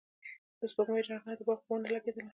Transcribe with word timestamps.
د 0.59 0.61
سپوږمۍ 0.71 1.01
رڼا 1.03 1.33
د 1.37 1.41
باغ 1.47 1.59
په 1.63 1.69
ونو 1.71 1.87
لګېدله. 1.93 2.25